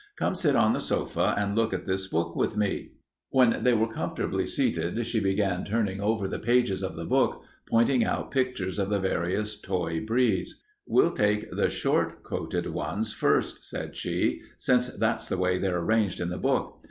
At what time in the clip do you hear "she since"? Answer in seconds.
13.95-14.87